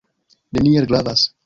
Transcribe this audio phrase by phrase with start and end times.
[0.57, 1.31] Neniel gravas.